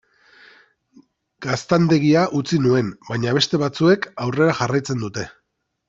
[1.47, 5.29] Gaztandegia utzi nuen, baina beste batzuek aurrera jarraitzen dute.